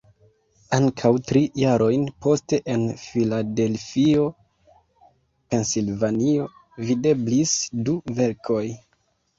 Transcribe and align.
Ankaŭ 0.77 1.11
tri 1.31 1.43
jarojn 1.63 2.07
poste 2.27 2.59
en 2.77 2.87
Filadelfio 3.03 4.25
(Pensilvanio) 5.53 6.51
videblis 6.91 7.59
du 7.87 8.01
verkoj. 8.23 8.67